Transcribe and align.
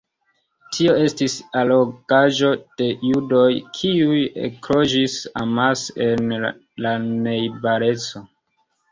Tio 0.75 0.93
estis 1.07 1.33
allogaĵo 1.59 2.47
de 2.81 2.87
judoj, 3.09 3.49
kiuj 3.79 4.21
ekloĝis 4.47 5.17
amase 5.43 6.07
en 6.07 6.33
la 6.87 6.95
najbareco. 7.03 8.23